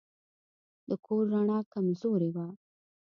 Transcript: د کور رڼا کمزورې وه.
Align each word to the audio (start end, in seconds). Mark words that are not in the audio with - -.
د 0.87 0.89
کور 1.05 1.23
رڼا 1.33 1.59
کمزورې 1.73 2.29
وه. 2.35 2.47